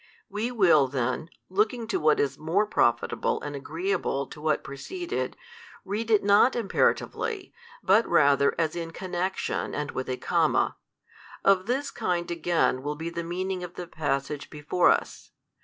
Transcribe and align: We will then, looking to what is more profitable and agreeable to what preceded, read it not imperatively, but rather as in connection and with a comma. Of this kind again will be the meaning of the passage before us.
We 0.29 0.51
will 0.51 0.87
then, 0.87 1.29
looking 1.47 1.85
to 1.89 1.99
what 1.99 2.19
is 2.19 2.35
more 2.35 2.65
profitable 2.65 3.39
and 3.43 3.55
agreeable 3.55 4.25
to 4.25 4.41
what 4.41 4.63
preceded, 4.63 5.37
read 5.85 6.09
it 6.09 6.23
not 6.23 6.55
imperatively, 6.55 7.53
but 7.83 8.07
rather 8.09 8.55
as 8.57 8.75
in 8.75 8.89
connection 8.93 9.75
and 9.75 9.91
with 9.91 10.09
a 10.09 10.17
comma. 10.17 10.77
Of 11.45 11.67
this 11.67 11.91
kind 11.91 12.31
again 12.31 12.81
will 12.81 12.95
be 12.95 13.11
the 13.11 13.23
meaning 13.23 13.63
of 13.63 13.75
the 13.75 13.85
passage 13.85 14.49
before 14.49 14.89
us. 14.89 15.29